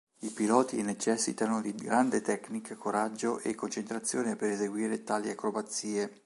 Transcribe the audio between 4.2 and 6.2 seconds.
per esibire tali acrobazie.